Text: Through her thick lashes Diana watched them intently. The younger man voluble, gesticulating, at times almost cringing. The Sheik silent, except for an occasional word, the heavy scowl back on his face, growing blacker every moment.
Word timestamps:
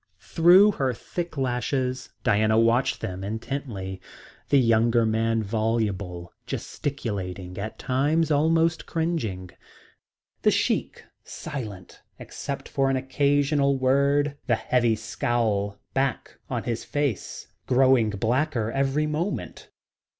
Through 0.23 0.71
her 0.71 0.95
thick 0.95 1.37
lashes 1.37 2.09
Diana 2.23 2.57
watched 2.57 3.01
them 3.01 3.23
intently. 3.23 4.01
The 4.49 4.57
younger 4.57 5.05
man 5.05 5.43
voluble, 5.43 6.33
gesticulating, 6.47 7.55
at 7.59 7.77
times 7.77 8.31
almost 8.31 8.87
cringing. 8.87 9.51
The 10.41 10.49
Sheik 10.49 11.03
silent, 11.23 12.01
except 12.17 12.67
for 12.67 12.89
an 12.89 12.95
occasional 12.95 13.77
word, 13.77 14.39
the 14.47 14.55
heavy 14.55 14.95
scowl 14.95 15.77
back 15.93 16.39
on 16.49 16.63
his 16.63 16.83
face, 16.83 17.45
growing 17.67 18.09
blacker 18.09 18.71
every 18.71 19.05
moment. 19.05 19.69